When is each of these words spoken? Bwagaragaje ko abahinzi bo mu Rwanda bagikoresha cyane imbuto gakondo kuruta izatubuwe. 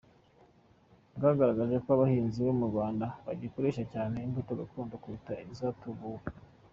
Bwagaragaje 1.15 1.75
ko 1.83 1.89
abahinzi 1.95 2.39
bo 2.45 2.53
mu 2.59 2.65
Rwanda 2.71 3.05
bagikoresha 3.25 3.83
cyane 3.93 4.15
imbuto 4.25 4.51
gakondo 4.59 4.93
kuruta 5.01 5.31
izatubuwe. 5.53 6.21